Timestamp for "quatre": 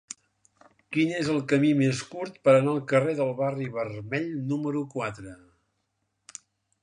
4.95-5.35